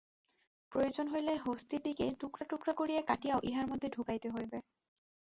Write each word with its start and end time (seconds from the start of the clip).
প্রয়োজন 0.71 1.05
হইলে 1.07 1.33
হস্তীটিকে 1.37 2.05
টুকরা 2.19 2.45
টুকরা 2.45 2.73
করিয়া 2.73 3.01
কাটিয়াও 3.01 3.39
ইহার 3.43 3.67
মধ্যে 3.67 3.87
ঢুকাইতে 3.89 4.27
হইবে। 4.29 4.57